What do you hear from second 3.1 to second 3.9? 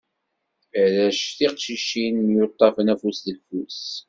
deg ufus.